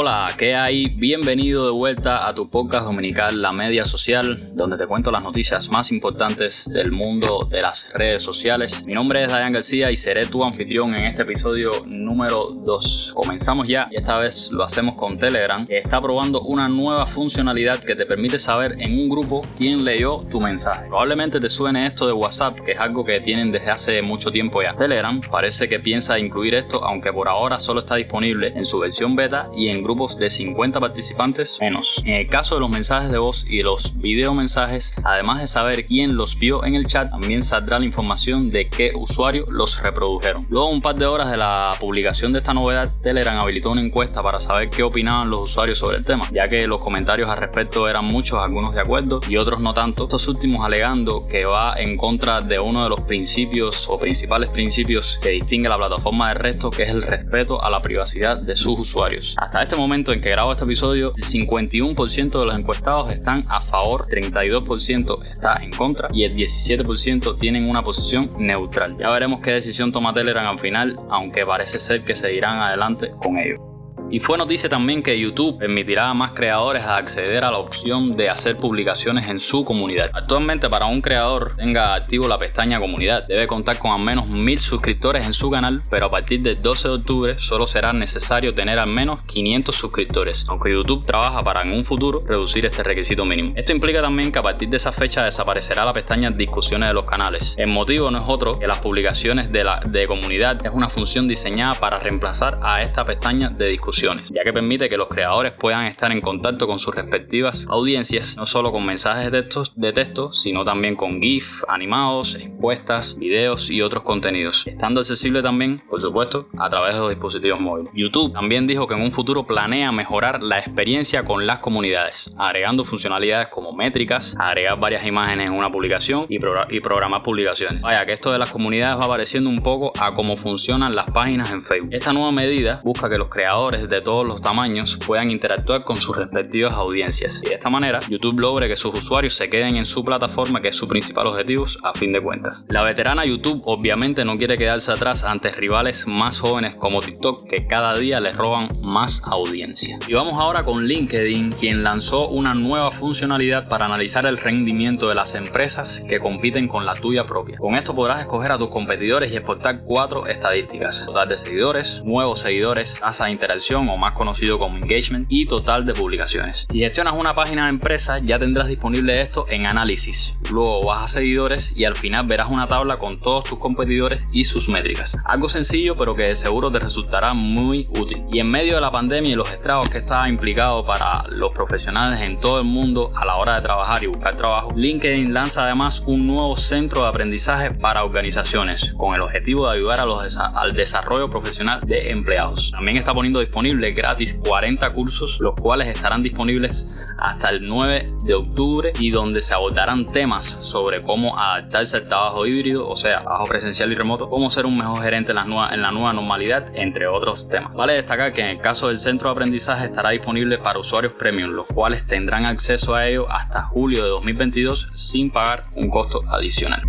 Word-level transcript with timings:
Hola, 0.00 0.30
¿qué 0.38 0.54
hay? 0.54 0.86
Bienvenido 0.86 1.66
de 1.66 1.72
vuelta 1.72 2.28
a 2.28 2.32
tu 2.32 2.48
podcast 2.48 2.84
dominical 2.84 3.42
La 3.42 3.50
Media 3.50 3.84
Social, 3.84 4.52
donde 4.54 4.78
te 4.78 4.86
cuento 4.86 5.10
las 5.10 5.24
noticias 5.24 5.68
más 5.70 5.90
importantes 5.90 6.70
del 6.72 6.92
mundo 6.92 7.48
de 7.50 7.60
las 7.62 7.92
redes 7.94 8.22
sociales. 8.22 8.84
Mi 8.86 8.94
nombre 8.94 9.24
es 9.24 9.32
Dayan 9.32 9.52
García 9.52 9.90
y 9.90 9.96
seré 9.96 10.26
tu 10.26 10.44
anfitrión 10.44 10.94
en 10.94 11.06
este 11.06 11.22
episodio 11.22 11.72
número 11.86 12.44
2. 12.64 13.12
Comenzamos 13.16 13.66
ya 13.66 13.88
y 13.90 13.96
esta 13.96 14.20
vez 14.20 14.52
lo 14.52 14.62
hacemos 14.62 14.94
con 14.94 15.18
Telegram, 15.18 15.66
que 15.66 15.78
está 15.78 16.00
probando 16.00 16.42
una 16.42 16.68
nueva 16.68 17.04
funcionalidad 17.04 17.80
que 17.80 17.96
te 17.96 18.06
permite 18.06 18.38
saber 18.38 18.76
en 18.78 19.00
un 19.00 19.08
grupo 19.08 19.42
quién 19.56 19.84
leyó 19.84 20.24
tu 20.30 20.40
mensaje. 20.40 20.86
Probablemente 20.86 21.40
te 21.40 21.48
suene 21.48 21.86
esto 21.86 22.06
de 22.06 22.12
WhatsApp, 22.12 22.60
que 22.60 22.70
es 22.70 22.78
algo 22.78 23.04
que 23.04 23.18
tienen 23.18 23.50
desde 23.50 23.72
hace 23.72 24.00
mucho 24.02 24.30
tiempo 24.30 24.62
ya. 24.62 24.76
Telegram 24.76 25.20
parece 25.28 25.68
que 25.68 25.80
piensa 25.80 26.20
incluir 26.20 26.54
esto, 26.54 26.84
aunque 26.84 27.12
por 27.12 27.28
ahora 27.28 27.58
solo 27.58 27.80
está 27.80 27.96
disponible 27.96 28.52
en 28.54 28.64
su 28.64 28.78
versión 28.78 29.16
beta 29.16 29.50
y 29.56 29.66
en 29.70 29.87
grupos 29.88 30.18
de 30.18 30.28
50 30.28 30.80
participantes 30.80 31.56
menos. 31.62 32.02
En 32.04 32.16
el 32.16 32.28
caso 32.28 32.56
de 32.56 32.60
los 32.60 32.68
mensajes 32.68 33.10
de 33.10 33.16
voz 33.16 33.50
y 33.50 33.62
los 33.62 33.98
video 33.98 34.34
mensajes, 34.34 34.94
además 35.02 35.40
de 35.40 35.46
saber 35.46 35.86
quién 35.86 36.14
los 36.14 36.38
vio 36.38 36.62
en 36.66 36.74
el 36.74 36.86
chat, 36.86 37.08
también 37.10 37.42
saldrá 37.42 37.78
la 37.78 37.86
información 37.86 38.50
de 38.50 38.68
qué 38.68 38.90
usuario 38.94 39.46
los 39.50 39.82
reprodujeron. 39.82 40.46
Luego, 40.50 40.68
un 40.68 40.82
par 40.82 40.96
de 40.96 41.06
horas 41.06 41.30
de 41.30 41.38
la 41.38 41.72
publicación 41.80 42.34
de 42.34 42.40
esta 42.40 42.52
novedad, 42.52 42.92
Telegram 43.00 43.38
habilitó 43.38 43.70
una 43.70 43.80
encuesta 43.80 44.22
para 44.22 44.40
saber 44.40 44.68
qué 44.68 44.82
opinaban 44.82 45.30
los 45.30 45.44
usuarios 45.44 45.78
sobre 45.78 45.96
el 45.96 46.04
tema, 46.04 46.26
ya 46.34 46.50
que 46.50 46.66
los 46.66 46.82
comentarios 46.82 47.30
al 47.30 47.38
respecto 47.38 47.88
eran 47.88 48.04
muchos, 48.04 48.38
algunos 48.38 48.74
de 48.74 48.82
acuerdo 48.82 49.20
y 49.26 49.38
otros 49.38 49.62
no 49.62 49.72
tanto. 49.72 50.02
Estos 50.02 50.28
últimos 50.28 50.66
alegando 50.66 51.26
que 51.26 51.46
va 51.46 51.76
en 51.78 51.96
contra 51.96 52.42
de 52.42 52.58
uno 52.58 52.82
de 52.82 52.90
los 52.90 53.00
principios 53.00 53.88
o 53.88 53.98
principales 53.98 54.50
principios 54.50 55.18
que 55.22 55.30
distingue 55.30 55.70
la 55.70 55.78
plataforma 55.78 56.28
del 56.28 56.38
resto, 56.40 56.68
que 56.68 56.82
es 56.82 56.90
el 56.90 57.00
respeto 57.00 57.64
a 57.64 57.70
la 57.70 57.80
privacidad 57.80 58.36
de 58.36 58.54
sus 58.54 58.78
usuarios. 58.78 59.34
Hasta 59.38 59.62
este 59.68 59.78
momento 59.78 60.14
en 60.14 60.22
que 60.22 60.30
grabo 60.30 60.50
este 60.50 60.64
episodio, 60.64 61.12
el 61.14 61.24
51% 61.24 62.40
de 62.40 62.46
los 62.46 62.56
encuestados 62.56 63.12
están 63.12 63.44
a 63.50 63.60
favor, 63.66 64.06
32% 64.06 65.26
está 65.30 65.58
en 65.62 65.70
contra 65.72 66.08
y 66.10 66.24
el 66.24 66.34
17% 66.34 67.38
tienen 67.38 67.68
una 67.68 67.82
posición 67.82 68.32
neutral. 68.38 68.96
Ya 68.98 69.10
veremos 69.10 69.40
qué 69.40 69.50
decisión 69.50 69.92
toma 69.92 70.14
Telegram 70.14 70.46
al 70.46 70.58
final, 70.58 70.98
aunque 71.10 71.44
parece 71.44 71.80
ser 71.80 72.02
que 72.02 72.16
seguirán 72.16 72.62
adelante 72.62 73.10
con 73.22 73.36
ello. 73.36 73.67
Y 74.10 74.20
fue 74.20 74.38
noticia 74.38 74.70
también 74.70 75.02
que 75.02 75.18
YouTube 75.18 75.58
permitirá 75.58 76.08
a 76.08 76.14
más 76.14 76.30
creadores 76.30 76.82
acceder 76.82 77.44
a 77.44 77.50
la 77.50 77.58
opción 77.58 78.16
de 78.16 78.30
hacer 78.30 78.56
publicaciones 78.56 79.28
en 79.28 79.38
su 79.38 79.66
comunidad. 79.66 80.10
Actualmente 80.14 80.70
para 80.70 80.86
un 80.86 81.02
creador 81.02 81.54
tenga 81.56 81.94
activo 81.94 82.26
la 82.26 82.38
pestaña 82.38 82.78
comunidad 82.78 83.26
debe 83.28 83.46
contar 83.46 83.78
con 83.78 83.92
al 83.92 84.00
menos 84.00 84.30
mil 84.30 84.60
suscriptores 84.60 85.26
en 85.26 85.34
su 85.34 85.50
canal, 85.50 85.82
pero 85.90 86.06
a 86.06 86.10
partir 86.10 86.40
del 86.40 86.62
12 86.62 86.88
de 86.88 86.94
octubre 86.94 87.36
solo 87.38 87.66
será 87.66 87.92
necesario 87.92 88.54
tener 88.54 88.78
al 88.78 88.88
menos 88.88 89.20
500 89.22 89.76
suscriptores, 89.76 90.44
aunque 90.48 90.72
YouTube 90.72 91.04
trabaja 91.04 91.44
para 91.44 91.60
en 91.60 91.74
un 91.74 91.84
futuro 91.84 92.22
reducir 92.26 92.64
este 92.64 92.82
requisito 92.82 93.26
mínimo. 93.26 93.52
Esto 93.56 93.72
implica 93.72 94.00
también 94.00 94.32
que 94.32 94.38
a 94.38 94.42
partir 94.42 94.70
de 94.70 94.78
esa 94.78 94.90
fecha 94.90 95.24
desaparecerá 95.24 95.84
la 95.84 95.92
pestaña 95.92 96.30
discusiones 96.30 96.88
de 96.88 96.94
los 96.94 97.06
canales. 97.06 97.54
El 97.58 97.68
motivo 97.68 98.10
no 98.10 98.18
es 98.18 98.24
otro 98.26 98.58
que 98.58 98.66
las 98.66 98.80
publicaciones 98.80 99.52
de, 99.52 99.64
la, 99.64 99.80
de 99.80 100.06
comunidad 100.06 100.64
es 100.64 100.72
una 100.72 100.88
función 100.88 101.28
diseñada 101.28 101.74
para 101.74 101.98
reemplazar 101.98 102.58
a 102.62 102.82
esta 102.82 103.04
pestaña 103.04 103.48
de 103.48 103.66
discusión 103.66 103.97
ya 104.02 104.44
que 104.44 104.52
permite 104.52 104.88
que 104.88 104.96
los 104.96 105.08
creadores 105.08 105.52
puedan 105.52 105.86
estar 105.86 106.12
en 106.12 106.20
contacto 106.20 106.66
con 106.66 106.78
sus 106.78 106.94
respectivas 106.94 107.66
audiencias, 107.68 108.36
no 108.36 108.46
solo 108.46 108.70
con 108.72 108.84
mensajes 108.84 109.30
de 109.30 109.42
texto, 109.42 109.64
de 109.74 109.92
texto 109.92 110.32
sino 110.32 110.64
también 110.64 110.96
con 110.96 111.20
GIF, 111.20 111.62
animados, 111.68 112.34
encuestas, 112.36 113.18
videos 113.18 113.70
y 113.70 113.82
otros 113.82 114.02
contenidos, 114.02 114.64
estando 114.66 115.00
accesible 115.00 115.42
también, 115.42 115.82
por 115.88 116.00
supuesto, 116.00 116.48
a 116.58 116.70
través 116.70 116.94
de 116.94 117.00
los 117.00 117.10
dispositivos 117.10 117.60
móviles. 117.60 117.92
YouTube 117.94 118.32
también 118.32 118.66
dijo 118.66 118.86
que 118.86 118.94
en 118.94 119.02
un 119.02 119.12
futuro 119.12 119.46
planea 119.46 119.92
mejorar 119.92 120.42
la 120.42 120.58
experiencia 120.58 121.24
con 121.24 121.46
las 121.46 121.58
comunidades, 121.58 122.34
agregando 122.38 122.84
funcionalidades 122.84 123.48
como 123.48 123.72
métricas, 123.72 124.36
agregar 124.38 124.78
varias 124.78 125.06
imágenes 125.06 125.46
en 125.46 125.52
una 125.52 125.70
publicación 125.70 126.26
y, 126.28 126.36
y 126.36 126.80
programar 126.80 127.22
publicaciones. 127.22 127.82
Vaya, 127.82 128.04
que 128.06 128.12
esto 128.12 128.32
de 128.32 128.38
las 128.38 128.52
comunidades 128.52 129.02
va 129.02 129.08
pareciendo 129.08 129.50
un 129.50 129.62
poco 129.62 129.92
a 130.00 130.14
cómo 130.14 130.36
funcionan 130.36 130.94
las 130.94 131.10
páginas 131.10 131.52
en 131.52 131.64
Facebook. 131.64 131.90
Esta 131.92 132.12
nueva 132.12 132.32
medida 132.32 132.80
busca 132.84 133.08
que 133.08 133.18
los 133.18 133.28
creadores 133.28 133.87
de 133.88 134.00
todos 134.00 134.26
los 134.26 134.42
tamaños 134.42 134.98
puedan 135.06 135.30
interactuar 135.30 135.84
con 135.84 135.96
sus 135.96 136.16
respectivas 136.16 136.72
audiencias 136.72 137.42
y 137.44 137.48
de 137.48 137.54
esta 137.54 137.70
manera 137.70 138.00
YouTube 138.08 138.38
logre 138.38 138.68
que 138.68 138.76
sus 138.76 138.94
usuarios 138.94 139.34
se 139.34 139.48
queden 139.48 139.76
en 139.76 139.86
su 139.86 140.04
plataforma 140.04 140.60
que 140.60 140.68
es 140.68 140.76
su 140.76 140.88
principal 140.88 141.26
objetivo 141.26 141.66
a 141.82 141.92
fin 141.92 142.12
de 142.12 142.20
cuentas. 142.20 142.64
La 142.68 142.82
veterana 142.82 143.24
YouTube 143.24 143.62
obviamente 143.64 144.24
no 144.24 144.36
quiere 144.36 144.56
quedarse 144.56 144.92
atrás 144.92 145.24
ante 145.24 145.50
rivales 145.50 146.06
más 146.06 146.40
jóvenes 146.40 146.74
como 146.74 147.00
TikTok 147.00 147.48
que 147.48 147.66
cada 147.66 147.94
día 147.94 148.20
les 148.20 148.36
roban 148.36 148.68
más 148.82 149.22
audiencia. 149.26 149.98
Y 150.06 150.14
vamos 150.14 150.40
ahora 150.40 150.64
con 150.64 150.86
LinkedIn 150.86 151.52
quien 151.52 151.82
lanzó 151.82 152.28
una 152.28 152.54
nueva 152.54 152.92
funcionalidad 152.92 153.68
para 153.68 153.86
analizar 153.86 154.26
el 154.26 154.38
rendimiento 154.38 155.08
de 155.08 155.14
las 155.14 155.34
empresas 155.34 156.04
que 156.08 156.20
compiten 156.20 156.68
con 156.68 156.86
la 156.86 156.94
tuya 156.94 157.26
propia. 157.26 157.58
Con 157.58 157.74
esto 157.74 157.94
podrás 157.94 158.20
escoger 158.20 158.52
a 158.52 158.58
tus 158.58 158.68
competidores 158.68 159.32
y 159.32 159.36
exportar 159.36 159.82
cuatro 159.84 160.26
estadísticas. 160.26 161.06
Total 161.06 161.28
de 161.28 161.38
seguidores, 161.38 162.02
nuevos 162.04 162.40
seguidores, 162.40 163.00
tasa 163.00 163.26
de 163.26 163.32
interacción 163.32 163.77
o 163.86 163.96
más 163.98 164.12
conocido 164.12 164.58
como 164.58 164.78
engagement 164.78 165.26
y 165.28 165.44
total 165.44 165.84
de 165.84 165.92
publicaciones. 165.92 166.64
Si 166.68 166.80
gestionas 166.80 167.14
una 167.14 167.34
página 167.34 167.64
de 167.64 167.70
empresa 167.70 168.18
ya 168.18 168.38
tendrás 168.38 168.68
disponible 168.68 169.20
esto 169.20 169.44
en 169.48 169.66
análisis. 169.66 170.40
Luego 170.50 170.86
vas 170.86 171.04
a 171.04 171.08
seguidores 171.08 171.78
y 171.78 171.84
al 171.84 171.96
final 171.96 172.26
verás 172.26 172.48
una 172.50 172.66
tabla 172.66 172.98
con 172.98 173.20
todos 173.20 173.44
tus 173.44 173.58
competidores 173.58 174.26
y 174.32 174.44
sus 174.44 174.68
métricas. 174.68 175.16
Algo 175.26 175.48
sencillo 175.48 175.96
pero 175.96 176.14
que 176.14 176.22
de 176.22 176.36
seguro 176.36 176.70
te 176.70 176.78
resultará 176.78 177.34
muy 177.34 177.86
útil. 177.90 178.24
Y 178.32 178.38
en 178.38 178.48
medio 178.48 178.76
de 178.76 178.80
la 178.80 178.90
pandemia 178.90 179.32
y 179.32 179.34
los 179.34 179.52
estragos 179.52 179.90
que 179.90 179.98
está 179.98 180.28
implicado 180.28 180.84
para 180.84 181.20
los 181.32 181.50
profesionales 181.50 182.26
en 182.26 182.40
todo 182.40 182.60
el 182.60 182.66
mundo 182.66 183.12
a 183.14 183.24
la 183.24 183.36
hora 183.36 183.56
de 183.56 183.62
trabajar 183.62 184.02
y 184.02 184.06
buscar 184.06 184.34
trabajo, 184.36 184.70
LinkedIn 184.74 185.34
lanza 185.34 185.64
además 185.64 186.02
un 186.06 186.26
nuevo 186.26 186.56
centro 186.56 187.02
de 187.02 187.08
aprendizaje 187.08 187.70
para 187.70 188.04
organizaciones 188.04 188.92
con 188.96 189.14
el 189.14 189.20
objetivo 189.20 189.68
de 189.68 189.76
ayudar 189.76 190.00
al 190.00 190.74
desarrollo 190.74 191.28
profesional 191.28 191.80
de 191.84 192.10
empleados. 192.10 192.70
También 192.72 192.96
está 192.96 193.12
poniendo 193.14 193.40
disponible 193.40 193.67
gratis 193.76 194.34
40 194.44 194.90
cursos, 194.90 195.40
los 195.40 195.54
cuales 195.54 195.88
estarán 195.88 196.22
disponibles 196.22 196.98
hasta 197.18 197.50
el 197.50 197.68
9 197.68 198.12
de 198.24 198.34
octubre 198.34 198.92
y 198.98 199.10
donde 199.10 199.42
se 199.42 199.54
abordarán 199.54 200.10
temas 200.12 200.46
sobre 200.46 201.02
cómo 201.02 201.38
adaptarse 201.38 201.98
al 201.98 202.08
trabajo 202.08 202.46
híbrido, 202.46 202.88
o 202.88 202.96
sea, 202.96 203.20
trabajo 203.20 203.44
presencial 203.44 203.92
y 203.92 203.94
remoto, 203.94 204.28
cómo 204.28 204.50
ser 204.50 204.66
un 204.66 204.78
mejor 204.78 205.02
gerente 205.02 205.32
en 205.32 205.36
la 205.36 205.44
nueva, 205.44 205.74
en 205.74 205.82
la 205.82 205.90
nueva 205.90 206.12
normalidad, 206.12 206.66
entre 206.74 207.06
otros 207.06 207.48
temas. 207.48 207.74
Vale 207.74 207.94
destacar 207.94 208.32
que 208.32 208.40
en 208.40 208.48
el 208.48 208.60
caso 208.60 208.88
del 208.88 208.96
centro 208.96 209.28
de 209.28 209.32
aprendizaje 209.32 209.86
estará 209.86 210.10
disponible 210.10 210.58
para 210.58 210.78
usuarios 210.78 211.12
premium, 211.14 211.50
los 211.50 211.66
cuales 211.66 212.04
tendrán 212.04 212.46
acceso 212.46 212.94
a 212.94 213.06
ello 213.06 213.26
hasta 213.30 213.62
julio 213.62 214.04
de 214.04 214.10
2022 214.10 214.88
sin 214.94 215.30
pagar 215.30 215.62
un 215.74 215.90
costo 215.90 216.18
adicional. 216.30 216.82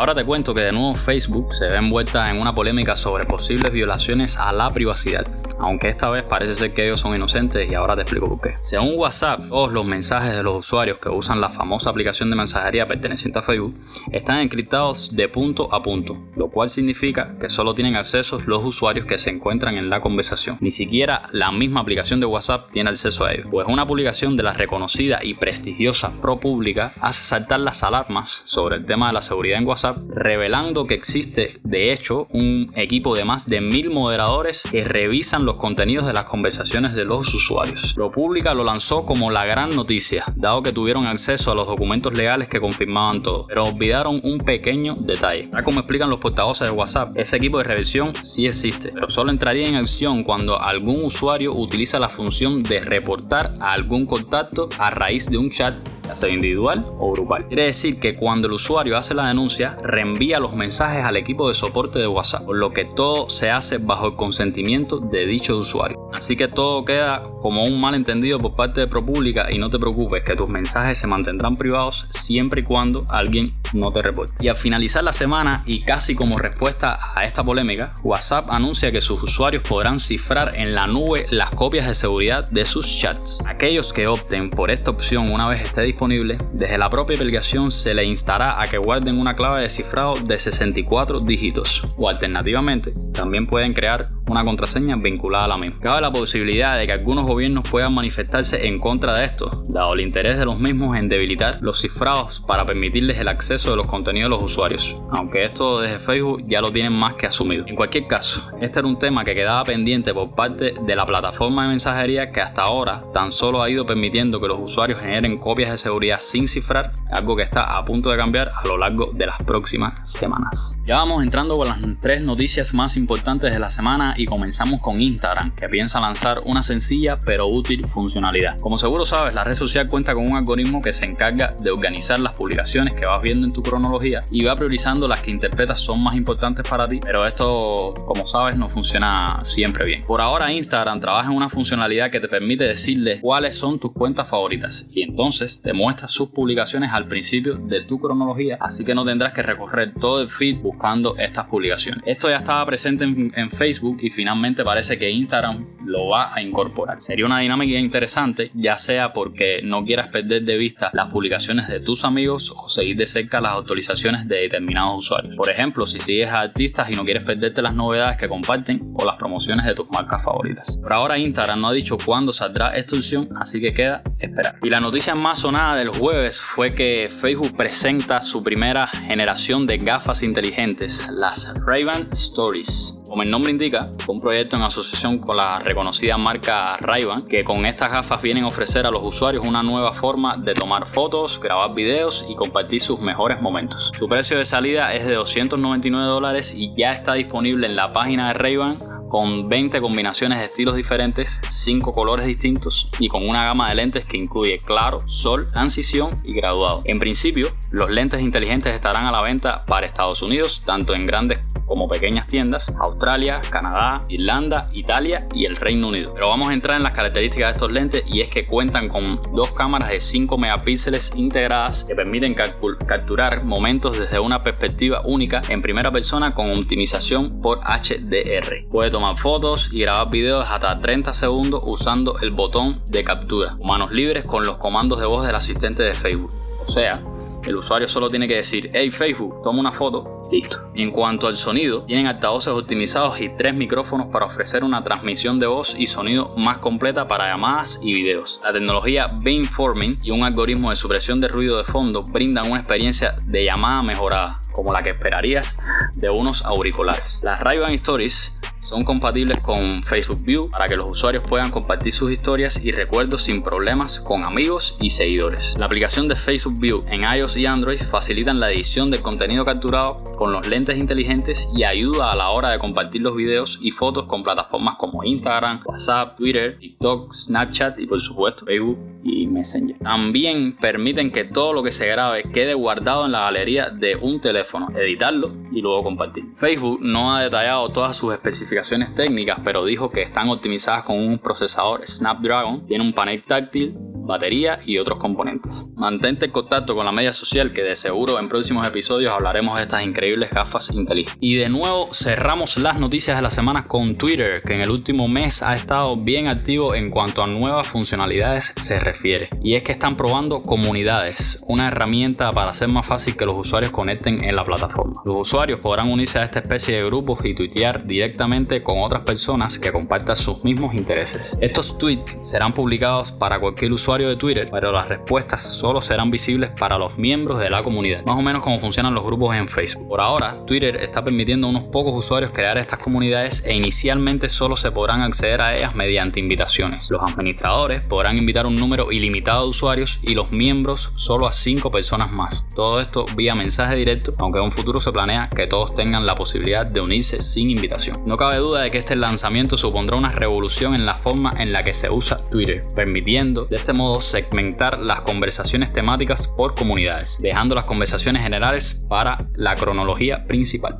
Ahora 0.00 0.14
te 0.14 0.24
cuento 0.24 0.54
que 0.54 0.62
de 0.62 0.72
nuevo 0.72 0.94
Facebook 0.94 1.52
se 1.52 1.68
ve 1.68 1.76
envuelta 1.76 2.30
en 2.30 2.40
una 2.40 2.54
polémica 2.54 2.96
sobre 2.96 3.26
posibles 3.26 3.70
violaciones 3.70 4.38
a 4.38 4.50
la 4.50 4.70
privacidad 4.70 5.26
aunque 5.60 5.88
esta 5.88 6.10
vez 6.10 6.24
parece 6.24 6.54
ser 6.54 6.72
que 6.72 6.86
ellos 6.86 7.00
son 7.00 7.14
inocentes 7.14 7.70
y 7.70 7.74
ahora 7.74 7.94
te 7.94 8.02
explico 8.02 8.28
por 8.28 8.40
qué. 8.40 8.54
Según 8.56 8.94
WhatsApp, 8.96 9.48
todos 9.48 9.72
los 9.72 9.84
mensajes 9.84 10.36
de 10.36 10.42
los 10.42 10.58
usuarios 10.58 10.98
que 10.98 11.08
usan 11.08 11.40
la 11.40 11.50
famosa 11.50 11.90
aplicación 11.90 12.30
de 12.30 12.36
mensajería 12.36 12.88
perteneciente 12.88 13.38
a 13.38 13.42
Facebook 13.42 13.74
están 14.12 14.38
encriptados 14.38 15.14
de 15.14 15.28
punto 15.28 15.72
a 15.72 15.82
punto, 15.82 16.16
lo 16.36 16.48
cual 16.48 16.68
significa 16.68 17.36
que 17.40 17.50
solo 17.50 17.74
tienen 17.74 17.96
acceso 17.96 18.38
los 18.46 18.64
usuarios 18.64 19.06
que 19.06 19.18
se 19.18 19.30
encuentran 19.30 19.76
en 19.76 19.90
la 19.90 20.00
conversación. 20.00 20.56
Ni 20.60 20.70
siquiera 20.70 21.22
la 21.32 21.52
misma 21.52 21.80
aplicación 21.80 22.20
de 22.20 22.26
WhatsApp 22.26 22.70
tiene 22.72 22.90
acceso 22.90 23.24
a 23.24 23.32
ello, 23.32 23.44
pues 23.50 23.66
una 23.68 23.86
publicación 23.86 24.36
de 24.36 24.42
la 24.42 24.52
reconocida 24.52 25.20
y 25.22 25.34
prestigiosa 25.34 26.12
ProPublica 26.20 26.94
hace 27.00 27.22
saltar 27.22 27.60
las 27.60 27.82
alarmas 27.82 28.42
sobre 28.46 28.76
el 28.76 28.86
tema 28.86 29.08
de 29.08 29.14
la 29.14 29.22
seguridad 29.22 29.58
en 29.58 29.66
WhatsApp, 29.66 29.98
revelando 30.08 30.86
que 30.86 30.94
existe 30.94 31.60
de 31.64 31.92
hecho 31.92 32.26
un 32.30 32.72
equipo 32.76 33.14
de 33.14 33.24
más 33.24 33.48
de 33.48 33.60
mil 33.60 33.90
moderadores 33.90 34.62
que 34.70 34.84
revisan 34.84 35.44
los 35.44 35.49
contenidos 35.56 36.06
de 36.06 36.12
las 36.12 36.24
conversaciones 36.24 36.94
de 36.94 37.04
los 37.04 37.32
usuarios. 37.34 37.92
ProPublica 37.94 38.54
lo 38.54 38.64
lanzó 38.64 39.04
como 39.04 39.30
la 39.30 39.44
gran 39.44 39.70
noticia, 39.70 40.24
dado 40.36 40.62
que 40.62 40.72
tuvieron 40.72 41.06
acceso 41.06 41.52
a 41.52 41.54
los 41.54 41.66
documentos 41.66 42.16
legales 42.16 42.48
que 42.48 42.60
confirmaban 42.60 43.22
todo, 43.22 43.46
pero 43.46 43.64
olvidaron 43.64 44.20
un 44.22 44.38
pequeño 44.38 44.94
detalle. 44.94 45.48
Tal 45.50 45.62
como 45.62 45.80
explican 45.80 46.10
los 46.10 46.18
portavoces 46.18 46.68
de 46.68 46.74
WhatsApp, 46.74 47.16
ese 47.16 47.36
equipo 47.36 47.58
de 47.58 47.64
revisión 47.64 48.12
sí 48.22 48.46
existe, 48.46 48.90
pero 48.92 49.08
solo 49.08 49.30
entraría 49.30 49.68
en 49.68 49.76
acción 49.76 50.24
cuando 50.24 50.60
algún 50.60 51.04
usuario 51.04 51.52
utiliza 51.52 51.98
la 51.98 52.08
función 52.08 52.62
de 52.62 52.80
reportar 52.80 53.54
a 53.60 53.72
algún 53.72 54.06
contacto 54.06 54.68
a 54.78 54.90
raíz 54.90 55.28
de 55.28 55.38
un 55.38 55.50
chat 55.50 55.74
sea 56.16 56.28
individual 56.28 56.86
o 56.98 57.12
grupal. 57.12 57.46
Quiere 57.46 57.66
decir 57.66 57.98
que 57.98 58.16
cuando 58.16 58.48
el 58.48 58.54
usuario 58.54 58.96
hace 58.96 59.14
la 59.14 59.28
denuncia, 59.28 59.76
reenvía 59.82 60.40
los 60.40 60.54
mensajes 60.54 61.04
al 61.04 61.16
equipo 61.16 61.48
de 61.48 61.54
soporte 61.54 61.98
de 61.98 62.06
WhatsApp, 62.06 62.44
por 62.44 62.56
lo 62.56 62.72
que 62.72 62.84
todo 62.84 63.30
se 63.30 63.50
hace 63.50 63.78
bajo 63.78 64.08
el 64.08 64.16
consentimiento 64.16 64.98
de 64.98 65.26
dicho 65.26 65.56
usuario. 65.56 66.10
Así 66.12 66.36
que 66.36 66.48
todo 66.48 66.84
queda 66.84 67.22
como 67.40 67.64
un 67.64 67.80
malentendido 67.80 68.38
por 68.38 68.54
parte 68.54 68.80
de 68.80 68.86
ProPublica 68.86 69.50
y 69.50 69.58
no 69.58 69.70
te 69.70 69.78
preocupes 69.78 70.22
que 70.24 70.36
tus 70.36 70.50
mensajes 70.50 70.98
se 70.98 71.06
mantendrán 71.06 71.56
privados 71.56 72.06
siempre 72.10 72.60
y 72.62 72.64
cuando 72.64 73.06
alguien 73.08 73.52
no 73.72 73.90
te 73.90 74.02
reporte. 74.02 74.34
Y 74.40 74.48
al 74.48 74.56
finalizar 74.56 75.04
la 75.04 75.12
semana 75.12 75.62
y 75.66 75.82
casi 75.82 76.14
como 76.14 76.38
respuesta 76.38 76.98
a 77.14 77.24
esta 77.24 77.44
polémica, 77.44 77.94
WhatsApp 78.02 78.50
anuncia 78.50 78.90
que 78.90 79.00
sus 79.00 79.22
usuarios 79.22 79.62
podrán 79.62 80.00
cifrar 80.00 80.56
en 80.56 80.74
la 80.74 80.86
nube 80.86 81.26
las 81.30 81.50
copias 81.50 81.86
de 81.86 81.94
seguridad 81.94 82.48
de 82.50 82.64
sus 82.64 82.98
chats. 82.98 83.42
Aquellos 83.46 83.92
que 83.92 84.06
opten 84.06 84.50
por 84.50 84.70
esta 84.70 84.90
opción 84.90 85.32
una 85.32 85.48
vez 85.48 85.62
esté 85.62 85.82
disponible, 85.82 85.99
desde 86.08 86.78
la 86.78 86.88
propia 86.88 87.16
aplicación 87.16 87.70
se 87.70 87.92
le 87.92 88.04
instará 88.04 88.60
a 88.60 88.64
que 88.64 88.78
guarden 88.78 89.18
una 89.18 89.36
clave 89.36 89.62
de 89.62 89.68
cifrado 89.70 90.14
de 90.14 90.40
64 90.40 91.20
dígitos. 91.20 91.84
O 91.98 92.08
alternativamente 92.08 92.94
también 93.12 93.46
pueden 93.46 93.74
crear 93.74 94.08
una 94.30 94.44
contraseña 94.44 94.96
vinculada 94.96 95.44
a 95.44 95.48
la 95.48 95.56
misma. 95.58 95.80
Cabe 95.80 96.00
la 96.00 96.12
posibilidad 96.12 96.78
de 96.78 96.86
que 96.86 96.92
algunos 96.92 97.26
gobiernos 97.26 97.68
puedan 97.68 97.92
manifestarse 97.92 98.66
en 98.66 98.78
contra 98.78 99.18
de 99.18 99.26
esto, 99.26 99.50
dado 99.68 99.94
el 99.94 100.00
interés 100.00 100.38
de 100.38 100.44
los 100.44 100.60
mismos 100.60 100.96
en 100.96 101.08
debilitar 101.08 101.56
los 101.62 101.80
cifrados 101.80 102.40
para 102.46 102.64
permitirles 102.64 103.18
el 103.18 103.28
acceso 103.28 103.72
de 103.72 103.76
los 103.76 103.86
contenidos 103.86 104.30
de 104.30 104.36
los 104.36 104.52
usuarios, 104.52 104.94
aunque 105.10 105.44
esto 105.44 105.80
desde 105.80 105.98
Facebook 105.98 106.44
ya 106.46 106.60
lo 106.60 106.70
tienen 106.70 106.92
más 106.92 107.14
que 107.14 107.26
asumido. 107.26 107.64
En 107.66 107.76
cualquier 107.76 108.06
caso, 108.06 108.50
este 108.60 108.78
era 108.78 108.88
un 108.88 108.98
tema 108.98 109.24
que 109.24 109.34
quedaba 109.34 109.64
pendiente 109.64 110.14
por 110.14 110.34
parte 110.34 110.74
de 110.80 110.96
la 110.96 111.06
plataforma 111.06 111.62
de 111.62 111.68
mensajería 111.68 112.30
que 112.30 112.40
hasta 112.40 112.62
ahora 112.62 113.04
tan 113.12 113.32
solo 113.32 113.62
ha 113.62 113.70
ido 113.70 113.84
permitiendo 113.86 114.40
que 114.40 114.48
los 114.48 114.58
usuarios 114.60 115.00
generen 115.00 115.38
copias 115.38 115.70
de 115.70 115.78
seguridad 115.78 116.18
sin 116.20 116.46
cifrar, 116.46 116.92
algo 117.12 117.34
que 117.34 117.42
está 117.42 117.76
a 117.76 117.82
punto 117.82 118.10
de 118.10 118.16
cambiar 118.16 118.52
a 118.56 118.66
lo 118.66 118.78
largo 118.78 119.10
de 119.12 119.26
las 119.26 119.42
próximas 119.42 120.00
semanas. 120.04 120.80
Ya 120.86 120.96
vamos 120.96 121.22
entrando 121.22 121.56
con 121.56 121.68
las 121.68 121.80
tres 122.00 122.20
noticias 122.22 122.74
más 122.74 122.96
importantes 122.96 123.52
de 123.52 123.58
la 123.58 123.70
semana 123.70 124.14
y 124.20 124.26
comenzamos 124.26 124.80
con 124.80 125.00
Instagram, 125.00 125.54
que 125.54 125.68
piensa 125.68 125.98
lanzar 125.98 126.42
una 126.44 126.62
sencilla 126.62 127.16
pero 127.24 127.48
útil 127.48 127.86
funcionalidad. 127.88 128.58
Como 128.58 128.76
seguro 128.76 129.06
sabes, 129.06 129.34
la 129.34 129.44
red 129.44 129.54
social 129.54 129.88
cuenta 129.88 130.14
con 130.14 130.30
un 130.30 130.36
algoritmo 130.36 130.82
que 130.82 130.92
se 130.92 131.06
encarga 131.06 131.54
de 131.58 131.70
organizar 131.70 132.20
las 132.20 132.36
publicaciones 132.36 132.94
que 132.94 133.06
vas 133.06 133.22
viendo 133.22 133.46
en 133.46 133.52
tu 133.52 133.62
cronología 133.62 134.24
y 134.30 134.44
va 134.44 134.56
priorizando 134.56 135.08
las 135.08 135.22
que 135.22 135.30
interpretas 135.30 135.80
son 135.80 136.02
más 136.02 136.14
importantes 136.14 136.68
para 136.68 136.86
ti, 136.86 137.00
pero 137.02 137.26
esto, 137.26 137.94
como 137.94 138.26
sabes, 138.26 138.56
no 138.56 138.68
funciona 138.68 139.40
siempre 139.44 139.86
bien. 139.86 140.02
Por 140.06 140.20
ahora 140.20 140.52
Instagram 140.52 141.00
trabaja 141.00 141.30
en 141.30 141.36
una 141.36 141.48
funcionalidad 141.48 142.10
que 142.10 142.20
te 142.20 142.28
permite 142.28 142.64
decirle 142.64 143.20
cuáles 143.20 143.58
son 143.58 143.78
tus 143.78 143.92
cuentas 143.92 144.28
favoritas 144.28 144.86
y 144.92 145.02
entonces 145.02 145.62
te 145.62 145.72
muestra 145.72 146.08
sus 146.08 146.30
publicaciones 146.30 146.90
al 146.92 147.08
principio 147.08 147.54
de 147.54 147.82
tu 147.84 147.98
cronología, 147.98 148.58
así 148.60 148.84
que 148.84 148.94
no 148.94 149.04
tendrás 149.04 149.32
que 149.32 149.42
recorrer 149.42 149.94
todo 149.94 150.20
el 150.20 150.28
feed 150.28 150.58
buscando 150.58 151.16
estas 151.16 151.46
publicaciones. 151.46 152.02
Esto 152.04 152.28
ya 152.28 152.36
estaba 152.36 152.66
presente 152.66 153.04
en, 153.04 153.32
en 153.34 153.50
Facebook 153.50 153.98
y 154.02 154.09
finalmente 154.10 154.64
parece 154.64 154.98
que 154.98 155.10
Instagram 155.10 155.66
lo 155.84 156.08
va 156.08 156.34
a 156.34 156.42
incorporar. 156.42 157.00
Sería 157.00 157.26
una 157.26 157.40
dinámica 157.40 157.78
interesante, 157.78 158.50
ya 158.54 158.78
sea 158.78 159.12
porque 159.12 159.60
no 159.62 159.84
quieras 159.84 160.08
perder 160.08 160.44
de 160.44 160.56
vista 160.56 160.90
las 160.92 161.08
publicaciones 161.08 161.68
de 161.68 161.80
tus 161.80 162.04
amigos 162.04 162.52
o 162.56 162.68
seguir 162.68 162.96
de 162.96 163.06
cerca 163.06 163.40
las 163.40 163.56
actualizaciones 163.56 164.28
de 164.28 164.36
determinados 164.36 164.98
usuarios. 164.98 165.36
Por 165.36 165.50
ejemplo, 165.50 165.86
si 165.86 165.98
sigues 165.98 166.28
a 166.28 166.40
artistas 166.40 166.90
y 166.90 166.94
no 166.94 167.04
quieres 167.04 167.24
perderte 167.24 167.62
las 167.62 167.74
novedades 167.74 168.16
que 168.18 168.28
comparten 168.28 168.94
o 168.94 169.04
las 169.04 169.16
promociones 169.16 169.66
de 169.66 169.74
tus 169.74 169.88
marcas 169.90 170.22
favoritas. 170.22 170.78
Por 170.78 170.92
ahora 170.92 171.18
Instagram 171.18 171.60
no 171.60 171.68
ha 171.68 171.72
dicho 171.72 171.96
cuándo 172.04 172.32
saldrá 172.32 172.76
esta 172.76 172.96
opción, 172.96 173.28
así 173.36 173.60
que 173.60 173.74
queda 173.74 174.02
esperar. 174.18 174.56
Y 174.62 174.70
la 174.70 174.80
noticia 174.80 175.14
más 175.14 175.40
sonada 175.40 175.76
del 175.76 175.88
jueves 175.88 176.40
fue 176.40 176.74
que 176.74 177.08
Facebook 177.20 177.56
presenta 177.56 178.20
su 178.20 178.42
primera 178.42 178.86
generación 178.86 179.66
de 179.66 179.78
gafas 179.78 180.22
inteligentes, 180.22 181.08
las 181.16 181.54
Ray-Ban 181.64 182.04
Stories. 182.12 183.00
Como 183.06 183.22
el 183.22 183.30
nombre 183.30 183.50
indica, 183.50 183.86
un 184.08 184.20
proyecto 184.20 184.56
en 184.56 184.62
asociación 184.62 185.18
con 185.18 185.36
la 185.36 185.60
reconocida 185.60 186.16
marca 186.18 186.76
Ray-Ban, 186.78 187.26
que 187.26 187.44
con 187.44 187.66
estas 187.66 187.90
gafas 187.90 188.22
vienen 188.22 188.44
a 188.44 188.48
ofrecer 188.48 188.86
a 188.86 188.90
los 188.90 189.02
usuarios 189.02 189.46
una 189.46 189.62
nueva 189.62 189.94
forma 189.94 190.36
de 190.36 190.54
tomar 190.54 190.92
fotos, 190.92 191.40
grabar 191.40 191.74
videos 191.74 192.26
y 192.28 192.34
compartir 192.34 192.80
sus 192.80 193.00
mejores 193.00 193.40
momentos. 193.40 193.90
Su 193.94 194.08
precio 194.08 194.38
de 194.38 194.44
salida 194.44 194.94
es 194.94 195.06
de 195.06 195.14
299 195.14 196.06
dólares 196.06 196.52
y 196.54 196.74
ya 196.76 196.92
está 196.92 197.14
disponible 197.14 197.66
en 197.66 197.76
la 197.76 197.92
página 197.92 198.28
de 198.28 198.34
Ray-Ban 198.34 198.99
con 199.10 199.50
20 199.50 199.80
combinaciones 199.82 200.38
de 200.38 200.46
estilos 200.46 200.74
diferentes, 200.76 201.38
5 201.50 201.92
colores 201.92 202.24
distintos 202.24 202.90
y 202.98 203.08
con 203.08 203.28
una 203.28 203.44
gama 203.44 203.68
de 203.68 203.74
lentes 203.74 204.08
que 204.08 204.16
incluye 204.16 204.58
claro, 204.60 205.00
sol, 205.06 205.46
transición 205.46 206.16
y 206.24 206.32
graduado. 206.32 206.80
En 206.86 206.98
principio, 206.98 207.48
los 207.70 207.90
lentes 207.90 208.22
inteligentes 208.22 208.72
estarán 208.72 209.04
a 209.06 209.12
la 209.12 209.20
venta 209.20 209.66
para 209.66 209.84
Estados 209.84 210.22
Unidos, 210.22 210.62
tanto 210.64 210.94
en 210.94 211.06
grandes 211.06 211.46
como 211.66 211.88
pequeñas 211.88 212.26
tiendas, 212.26 212.68
Australia, 212.80 213.40
Canadá, 213.50 214.02
Irlanda, 214.08 214.70
Italia 214.72 215.28
y 215.34 215.44
el 215.44 215.56
Reino 215.56 215.88
Unido. 215.88 216.12
Pero 216.14 216.28
vamos 216.28 216.48
a 216.48 216.54
entrar 216.54 216.76
en 216.76 216.82
las 216.82 216.92
características 216.92 217.48
de 217.48 217.54
estos 217.54 217.72
lentes 217.72 218.02
y 218.06 218.22
es 218.22 218.28
que 218.28 218.44
cuentan 218.44 218.88
con 218.88 219.20
dos 219.34 219.52
cámaras 219.52 219.90
de 219.90 220.00
5 220.00 220.38
megapíxeles 220.38 221.12
integradas 221.16 221.84
que 221.84 221.94
permiten 221.94 222.34
capturar 222.34 223.44
momentos 223.44 223.98
desde 223.98 224.18
una 224.18 224.40
perspectiva 224.40 225.02
única 225.04 225.42
en 225.48 225.62
primera 225.62 225.92
persona 225.92 226.34
con 226.34 226.50
optimización 226.50 227.40
por 227.40 227.60
HDR. 227.60 228.66
Tomar 229.00 229.16
fotos 229.16 229.72
y 229.72 229.80
grabar 229.80 230.10
videos 230.10 230.46
hasta 230.46 230.78
30 230.78 231.14
segundos 231.14 231.64
usando 231.66 232.18
el 232.20 232.32
botón 232.32 232.74
de 232.90 233.02
captura. 233.02 233.56
Manos 233.64 233.92
libres 233.92 234.28
con 234.28 234.44
los 234.44 234.58
comandos 234.58 235.00
de 235.00 235.06
voz 235.06 235.26
del 235.26 235.34
asistente 235.34 235.82
de 235.82 235.94
Facebook. 235.94 236.28
O 236.66 236.70
sea, 236.70 237.02
el 237.46 237.56
usuario 237.56 237.88
solo 237.88 238.10
tiene 238.10 238.28
que 238.28 238.36
decir, 238.36 238.70
hey 238.74 238.90
Facebook, 238.90 239.40
toma 239.42 239.60
una 239.60 239.72
foto, 239.72 240.28
listo. 240.30 240.70
En 240.74 240.90
cuanto 240.90 241.28
al 241.28 241.38
sonido, 241.38 241.84
tienen 241.84 242.08
altavoces 242.08 242.52
optimizados 242.52 243.18
y 243.22 243.30
tres 243.30 243.54
micrófonos 243.54 244.08
para 244.08 244.26
ofrecer 244.26 244.64
una 244.64 244.84
transmisión 244.84 245.40
de 245.40 245.46
voz 245.46 245.74
y 245.78 245.86
sonido 245.86 246.34
más 246.36 246.58
completa 246.58 247.08
para 247.08 247.32
llamadas 247.32 247.80
y 247.82 247.94
videos. 247.94 248.38
La 248.44 248.52
tecnología 248.52 249.06
Beamforming 249.22 249.96
y 250.02 250.10
un 250.10 250.24
algoritmo 250.24 250.68
de 250.68 250.76
supresión 250.76 251.22
de 251.22 251.28
ruido 251.28 251.56
de 251.56 251.64
fondo 251.64 252.02
brindan 252.02 252.50
una 252.50 252.58
experiencia 252.58 253.16
de 253.24 253.46
llamada 253.46 253.82
mejorada, 253.82 254.40
como 254.52 254.74
la 254.74 254.82
que 254.82 254.90
esperarías 254.90 255.56
de 255.94 256.10
unos 256.10 256.44
auriculares. 256.44 257.20
Las 257.22 257.40
Ray-Ban 257.40 257.72
Stories 257.72 258.39
son 258.60 258.84
compatibles 258.84 259.40
con 259.40 259.82
Facebook 259.84 260.22
View 260.24 260.50
para 260.50 260.68
que 260.68 260.76
los 260.76 260.90
usuarios 260.90 261.26
puedan 261.28 261.50
compartir 261.50 261.92
sus 261.92 262.10
historias 262.10 262.62
y 262.64 262.70
recuerdos 262.72 263.24
sin 263.24 263.42
problemas 263.42 264.00
con 264.00 264.24
amigos 264.24 264.76
y 264.80 264.90
seguidores. 264.90 265.56
La 265.58 265.66
aplicación 265.66 266.08
de 266.08 266.16
Facebook 266.16 266.60
View 266.60 266.84
en 266.90 267.02
iOS 267.02 267.36
y 267.36 267.46
Android 267.46 267.80
facilitan 267.82 268.38
la 268.38 268.50
edición 268.50 268.90
del 268.90 269.02
contenido 269.02 269.44
capturado 269.44 270.04
con 270.16 270.32
los 270.32 270.46
lentes 270.48 270.78
inteligentes 270.78 271.48
y 271.56 271.64
ayuda 271.64 272.12
a 272.12 272.16
la 272.16 272.30
hora 272.30 272.50
de 272.50 272.58
compartir 272.58 273.02
los 273.02 273.16
videos 273.16 273.58
y 273.62 273.70
fotos 273.70 274.06
con 274.06 274.22
plataformas 274.22 274.76
como 274.78 275.04
Instagram, 275.04 275.62
WhatsApp, 275.64 276.16
Twitter, 276.16 276.58
TikTok, 276.58 277.14
Snapchat 277.14 277.78
y 277.78 277.86
por 277.86 278.00
supuesto 278.00 278.44
Facebook 278.44 278.78
y 279.02 279.26
Messenger. 279.26 279.78
También 279.78 280.56
permiten 280.56 281.10
que 281.10 281.24
todo 281.24 281.52
lo 281.52 281.62
que 281.62 281.72
se 281.72 281.86
grabe 281.86 282.24
quede 282.24 282.54
guardado 282.54 283.06
en 283.06 283.12
la 283.12 283.20
galería 283.20 283.70
de 283.70 283.96
un 283.96 284.20
teléfono, 284.20 284.68
editarlo 284.76 285.32
y 285.50 285.62
luego 285.62 285.82
compartir. 285.82 286.24
Facebook 286.34 286.80
no 286.82 287.14
ha 287.14 287.22
detallado 287.22 287.70
todas 287.70 287.96
sus 287.96 288.12
especificaciones 288.12 288.49
técnicas, 288.94 289.38
pero 289.44 289.64
dijo 289.64 289.90
que 289.90 290.02
están 290.02 290.28
optimizadas 290.28 290.82
con 290.82 290.98
un 290.98 291.18
procesador 291.18 291.86
Snapdragon, 291.86 292.66
tiene 292.66 292.84
un 292.84 292.92
panel 292.92 293.22
táctil 293.22 293.76
batería 294.10 294.60
y 294.66 294.78
otros 294.78 294.98
componentes. 294.98 295.70
Mantente 295.76 296.26
en 296.26 296.32
contacto 296.32 296.74
con 296.74 296.84
la 296.84 296.92
media 296.92 297.12
social 297.12 297.52
que 297.52 297.62
de 297.62 297.76
seguro 297.76 298.18
en 298.18 298.28
próximos 298.28 298.66
episodios 298.66 299.12
hablaremos 299.12 299.56
de 299.56 299.62
estas 299.62 299.82
increíbles 299.82 300.30
gafas 300.30 300.70
inteligentes. 300.74 301.16
Y 301.20 301.36
de 301.36 301.48
nuevo 301.48 301.90
cerramos 301.94 302.58
las 302.58 302.78
noticias 302.78 303.16
de 303.16 303.22
la 303.22 303.30
semana 303.30 303.66
con 303.66 303.96
Twitter, 303.96 304.42
que 304.42 304.54
en 304.54 304.62
el 304.62 304.70
último 304.70 305.08
mes 305.08 305.42
ha 305.42 305.54
estado 305.54 305.96
bien 305.96 306.26
activo 306.26 306.74
en 306.74 306.90
cuanto 306.90 307.22
a 307.22 307.26
nuevas 307.26 307.68
funcionalidades 307.68 308.52
se 308.56 308.80
refiere. 308.80 309.28
Y 309.42 309.54
es 309.54 309.62
que 309.62 309.72
están 309.72 309.96
probando 309.96 310.42
comunidades, 310.42 311.44
una 311.46 311.68
herramienta 311.68 312.32
para 312.32 312.50
hacer 312.50 312.68
más 312.68 312.86
fácil 312.86 313.16
que 313.16 313.26
los 313.26 313.36
usuarios 313.36 313.72
conecten 313.72 314.24
en 314.24 314.36
la 314.36 314.44
plataforma. 314.44 315.00
Los 315.04 315.22
usuarios 315.22 315.60
podrán 315.60 315.90
unirse 315.90 316.18
a 316.18 316.24
esta 316.24 316.40
especie 316.40 316.76
de 316.76 316.84
grupos 316.84 317.24
y 317.24 317.34
tuitear 317.34 317.86
directamente 317.86 318.62
con 318.62 318.80
otras 318.80 319.02
personas 319.02 319.58
que 319.58 319.72
compartan 319.72 320.16
sus 320.16 320.44
mismos 320.44 320.74
intereses. 320.74 321.36
Estos 321.40 321.78
tweets 321.78 322.18
serán 322.22 322.54
publicados 322.54 323.12
para 323.12 323.38
cualquier 323.38 323.72
usuario 323.72 323.99
de 324.08 324.16
Twitter, 324.16 324.48
pero 324.50 324.72
las 324.72 324.88
respuestas 324.88 325.42
solo 325.42 325.80
serán 325.82 326.10
visibles 326.10 326.50
para 326.58 326.78
los 326.78 326.96
miembros 326.96 327.38
de 327.38 327.50
la 327.50 327.62
comunidad. 327.62 328.04
Más 328.04 328.16
o 328.16 328.22
menos 328.22 328.42
como 328.42 328.60
funcionan 328.60 328.94
los 328.94 329.04
grupos 329.04 329.36
en 329.36 329.48
Facebook. 329.48 329.88
Por 329.88 330.00
ahora, 330.00 330.44
Twitter 330.46 330.76
está 330.76 331.04
permitiendo 331.04 331.46
a 331.46 331.50
unos 331.50 331.64
pocos 331.64 331.94
usuarios 331.94 332.32
crear 332.32 332.58
estas 332.58 332.78
comunidades 332.78 333.44
e 333.44 333.54
inicialmente 333.54 334.28
solo 334.28 334.56
se 334.56 334.70
podrán 334.70 335.02
acceder 335.02 335.42
a 335.42 335.54
ellas 335.54 335.74
mediante 335.74 336.20
invitaciones. 336.20 336.90
Los 336.90 337.02
administradores 337.02 337.86
podrán 337.86 338.16
invitar 338.18 338.46
un 338.46 338.54
número 338.54 338.92
ilimitado 338.92 339.42
de 339.42 339.48
usuarios 339.48 340.00
y 340.02 340.14
los 340.14 340.32
miembros 340.32 340.92
solo 340.94 341.26
a 341.26 341.32
5 341.32 341.70
personas 341.70 342.14
más. 342.14 342.48
Todo 342.54 342.80
esto 342.80 343.04
vía 343.16 343.34
mensaje 343.34 343.76
directo, 343.76 344.12
aunque 344.18 344.38
en 344.38 344.46
un 344.46 344.52
futuro 344.52 344.80
se 344.80 344.92
planea 344.92 345.28
que 345.34 345.46
todos 345.46 345.74
tengan 345.74 346.06
la 346.06 346.14
posibilidad 346.14 346.66
de 346.66 346.80
unirse 346.80 347.20
sin 347.22 347.50
invitación. 347.50 347.96
No 348.06 348.16
cabe 348.16 348.36
duda 348.36 348.62
de 348.62 348.70
que 348.70 348.78
este 348.78 348.96
lanzamiento 348.96 349.56
supondrá 349.56 349.96
una 349.96 350.12
revolución 350.12 350.74
en 350.74 350.86
la 350.86 350.94
forma 350.94 351.32
en 351.38 351.52
la 351.52 351.64
que 351.64 351.74
se 351.74 351.90
usa 351.90 352.22
Twitter, 352.30 352.62
permitiendo 352.74 353.44
de 353.44 353.56
este 353.56 353.72
modo 353.72 353.89
modo 353.90 354.00
segmentar 354.02 354.78
las 354.78 355.00
conversaciones 355.00 355.72
temáticas 355.72 356.28
por 356.28 356.54
comunidades, 356.54 357.18
dejando 357.20 357.56
las 357.56 357.64
conversaciones 357.64 358.22
generales 358.22 358.84
para 358.88 359.26
la 359.34 359.56
cronología 359.56 360.26
principal. 360.26 360.78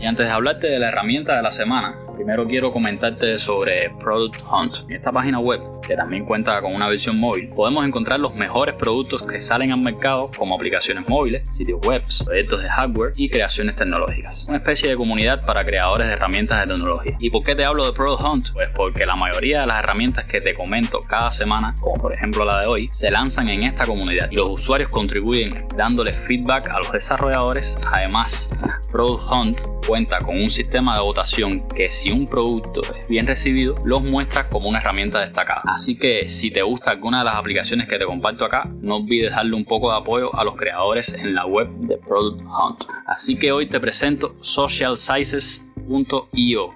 Y 0.00 0.06
antes 0.06 0.26
de 0.26 0.32
hablarte 0.32 0.68
de 0.68 0.78
la 0.78 0.88
herramienta 0.88 1.36
de 1.36 1.42
la 1.42 1.50
semana, 1.50 2.05
primero 2.16 2.46
quiero 2.46 2.72
comentarte 2.72 3.38
sobre 3.38 3.90
Product 4.00 4.40
Hunt. 4.50 4.78
En 4.88 4.96
esta 4.96 5.12
página 5.12 5.38
web, 5.38 5.60
que 5.86 5.94
también 5.94 6.24
cuenta 6.24 6.60
con 6.62 6.74
una 6.74 6.88
versión 6.88 7.20
móvil, 7.20 7.50
podemos 7.50 7.86
encontrar 7.86 8.18
los 8.18 8.34
mejores 8.34 8.74
productos 8.74 9.22
que 9.22 9.40
salen 9.40 9.70
al 9.70 9.80
mercado 9.80 10.30
como 10.36 10.54
aplicaciones 10.54 11.08
móviles, 11.08 11.48
sitios 11.54 11.80
web, 11.86 12.02
proyectos 12.24 12.62
de 12.62 12.68
hardware 12.68 13.12
y 13.16 13.28
creaciones 13.28 13.76
tecnológicas. 13.76 14.46
Una 14.48 14.58
especie 14.58 14.88
de 14.88 14.96
comunidad 14.96 15.44
para 15.44 15.64
creadores 15.64 16.06
de 16.06 16.14
herramientas 16.14 16.60
de 16.60 16.66
tecnología. 16.66 17.16
¿Y 17.20 17.30
por 17.30 17.44
qué 17.44 17.54
te 17.54 17.64
hablo 17.64 17.84
de 17.84 17.92
Product 17.92 18.22
Hunt? 18.22 18.52
Pues 18.54 18.70
porque 18.74 19.04
la 19.04 19.14
mayoría 19.14 19.60
de 19.60 19.66
las 19.66 19.78
herramientas 19.80 20.28
que 20.28 20.40
te 20.40 20.54
comento 20.54 21.00
cada 21.00 21.30
semana, 21.32 21.74
como 21.80 22.00
por 22.00 22.14
ejemplo 22.14 22.44
la 22.44 22.62
de 22.62 22.66
hoy, 22.66 22.88
se 22.90 23.10
lanzan 23.10 23.48
en 23.48 23.64
esta 23.64 23.84
comunidad 23.84 24.30
y 24.30 24.36
los 24.36 24.48
usuarios 24.48 24.88
contribuyen 24.88 25.66
dándoles 25.76 26.16
feedback 26.26 26.70
a 26.70 26.78
los 26.78 26.92
desarrolladores. 26.92 27.78
Además, 27.92 28.50
Product 28.90 29.30
Hunt 29.30 29.75
cuenta 29.86 30.18
con 30.18 30.40
un 30.40 30.50
sistema 30.50 30.96
de 30.96 31.02
votación 31.02 31.68
que 31.68 31.88
si 31.90 32.10
un 32.10 32.26
producto 32.26 32.80
es 32.98 33.08
bien 33.08 33.26
recibido, 33.26 33.74
los 33.84 34.02
muestra 34.02 34.44
como 34.44 34.68
una 34.68 34.80
herramienta 34.80 35.20
destacada. 35.20 35.62
Así 35.66 35.98
que 35.98 36.28
si 36.28 36.50
te 36.50 36.62
gusta 36.62 36.90
alguna 36.90 37.20
de 37.20 37.26
las 37.26 37.36
aplicaciones 37.36 37.88
que 37.88 37.98
te 37.98 38.04
comparto 38.04 38.44
acá, 38.44 38.68
no 38.80 38.96
olvides 38.96 39.30
darle 39.30 39.54
un 39.54 39.64
poco 39.64 39.90
de 39.90 39.98
apoyo 39.98 40.34
a 40.34 40.44
los 40.44 40.56
creadores 40.56 41.12
en 41.14 41.34
la 41.34 41.46
web 41.46 41.68
de 41.78 41.96
Product 41.98 42.40
Hunt. 42.40 42.84
Así 43.06 43.38
que 43.38 43.52
hoy 43.52 43.66
te 43.66 43.78
presento 43.78 44.34
Social 44.40 44.96
Sizes 44.96 45.72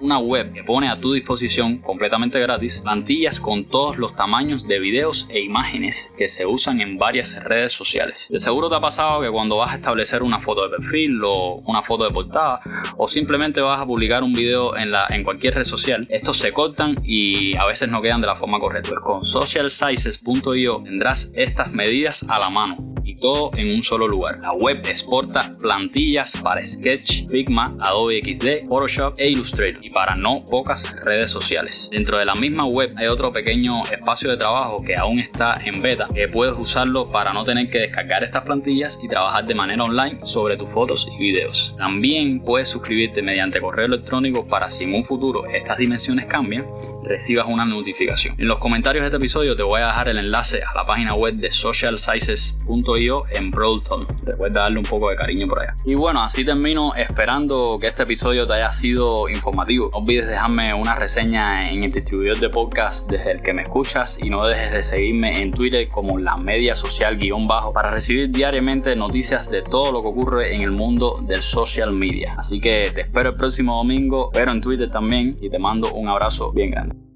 una 0.00 0.18
web 0.18 0.52
que 0.52 0.62
pone 0.62 0.88
a 0.88 1.00
tu 1.00 1.12
disposición 1.12 1.78
completamente 1.78 2.38
gratis 2.38 2.80
plantillas 2.80 3.40
con 3.40 3.64
todos 3.64 3.98
los 3.98 4.14
tamaños 4.14 4.66
de 4.66 4.78
videos 4.78 5.26
e 5.30 5.40
imágenes 5.40 6.14
que 6.16 6.28
se 6.28 6.46
usan 6.46 6.80
en 6.80 6.96
varias 6.96 7.42
redes 7.44 7.72
sociales. 7.72 8.28
De 8.30 8.40
seguro 8.40 8.68
te 8.68 8.76
ha 8.76 8.80
pasado 8.80 9.20
que 9.20 9.30
cuando 9.30 9.56
vas 9.56 9.72
a 9.72 9.76
establecer 9.76 10.22
una 10.22 10.40
foto 10.40 10.68
de 10.68 10.76
perfil 10.76 11.20
o 11.24 11.56
una 11.66 11.82
foto 11.82 12.04
de 12.04 12.10
portada 12.10 12.60
o 13.02 13.08
simplemente 13.08 13.62
vas 13.62 13.80
a 13.80 13.86
publicar 13.86 14.22
un 14.22 14.34
video 14.34 14.76
en, 14.76 14.90
la, 14.90 15.06
en 15.08 15.24
cualquier 15.24 15.54
red 15.54 15.64
social, 15.64 16.06
estos 16.10 16.36
se 16.36 16.52
cortan 16.52 16.96
y 17.02 17.56
a 17.56 17.64
veces 17.64 17.88
no 17.88 18.02
quedan 18.02 18.20
de 18.20 18.26
la 18.26 18.36
forma 18.36 18.60
correcta. 18.60 18.90
Pues 18.90 19.00
con 19.00 19.24
socialsizes.io 19.24 20.82
tendrás 20.84 21.32
estas 21.34 21.72
medidas 21.72 22.22
a 22.28 22.38
la 22.38 22.50
mano 22.50 22.89
todo 23.20 23.50
en 23.54 23.74
un 23.74 23.82
solo 23.82 24.08
lugar. 24.08 24.38
La 24.40 24.52
web 24.52 24.80
exporta 24.88 25.52
plantillas 25.60 26.36
para 26.42 26.64
Sketch, 26.64 27.28
Figma, 27.28 27.76
Adobe 27.80 28.20
XD, 28.20 28.66
Photoshop 28.66 29.14
e 29.18 29.30
Illustrator 29.30 29.84
y 29.84 29.90
para 29.90 30.16
no 30.16 30.44
pocas 30.44 30.96
redes 31.04 31.30
sociales. 31.30 31.88
Dentro 31.92 32.18
de 32.18 32.24
la 32.24 32.34
misma 32.34 32.66
web 32.66 32.90
hay 32.96 33.06
otro 33.06 33.32
pequeño 33.32 33.82
espacio 33.82 34.30
de 34.30 34.36
trabajo 34.36 34.82
que 34.84 34.96
aún 34.96 35.18
está 35.18 35.60
en 35.64 35.82
beta 35.82 36.08
que 36.14 36.28
puedes 36.28 36.54
usarlo 36.58 37.10
para 37.10 37.32
no 37.32 37.44
tener 37.44 37.70
que 37.70 37.78
descargar 37.78 38.24
estas 38.24 38.42
plantillas 38.42 38.98
y 39.02 39.08
trabajar 39.08 39.46
de 39.46 39.54
manera 39.54 39.84
online 39.84 40.20
sobre 40.24 40.56
tus 40.56 40.70
fotos 40.70 41.06
y 41.12 41.18
videos. 41.18 41.74
También 41.78 42.40
puedes 42.40 42.68
suscribirte 42.68 43.22
mediante 43.22 43.60
correo 43.60 43.86
electrónico 43.86 44.46
para 44.46 44.70
si 44.70 44.84
en 44.84 44.94
un 44.94 45.02
futuro 45.02 45.46
estas 45.46 45.78
dimensiones 45.78 46.26
cambian, 46.26 46.66
recibas 47.04 47.46
una 47.46 47.64
notificación. 47.64 48.34
En 48.38 48.48
los 48.48 48.58
comentarios 48.58 49.02
de 49.02 49.08
este 49.08 49.16
episodio 49.18 49.56
te 49.56 49.62
voy 49.62 49.80
a 49.80 49.86
dejar 49.86 50.08
el 50.08 50.18
enlace 50.18 50.60
a 50.62 50.74
la 50.74 50.86
página 50.86 51.14
web 51.14 51.34
de 51.34 51.52
socialsizes.io 51.52 53.09
en 53.30 53.50
Broadton. 53.50 54.06
Recuerda 54.24 54.62
darle 54.62 54.78
un 54.78 54.84
poco 54.84 55.10
de 55.10 55.16
cariño 55.16 55.46
por 55.46 55.62
allá. 55.62 55.74
Y 55.84 55.94
bueno, 55.94 56.22
así 56.22 56.44
termino 56.44 56.94
esperando 56.94 57.78
que 57.80 57.88
este 57.88 58.04
episodio 58.04 58.46
te 58.46 58.54
haya 58.54 58.72
sido 58.72 59.28
informativo. 59.28 59.90
No 59.92 59.98
olvides 59.98 60.28
dejarme 60.28 60.72
una 60.74 60.94
reseña 60.94 61.70
en 61.70 61.84
el 61.84 61.92
distribuidor 61.92 62.38
de 62.38 62.48
podcast 62.48 63.10
desde 63.10 63.32
el 63.32 63.42
que 63.42 63.52
me 63.52 63.62
escuchas 63.62 64.22
y 64.22 64.30
no 64.30 64.44
dejes 64.44 64.72
de 64.72 64.84
seguirme 64.84 65.40
en 65.40 65.52
Twitter 65.52 65.88
como 65.88 66.18
la 66.18 66.36
media 66.36 66.74
social 66.74 67.16
guion 67.18 67.46
bajo 67.46 67.72
para 67.72 67.90
recibir 67.90 68.30
diariamente 68.30 68.94
noticias 68.96 69.50
de 69.50 69.62
todo 69.62 69.92
lo 69.92 70.02
que 70.02 70.08
ocurre 70.08 70.54
en 70.54 70.62
el 70.62 70.70
mundo 70.70 71.20
del 71.26 71.42
social 71.42 71.92
media. 71.92 72.34
Así 72.38 72.60
que 72.60 72.90
te 72.94 73.02
espero 73.02 73.30
el 73.30 73.36
próximo 73.36 73.76
domingo, 73.76 74.30
pero 74.32 74.52
en 74.52 74.60
Twitter 74.60 74.90
también 74.90 75.38
y 75.40 75.50
te 75.50 75.58
mando 75.58 75.92
un 75.92 76.08
abrazo 76.08 76.52
bien 76.52 76.70
grande. 76.70 77.09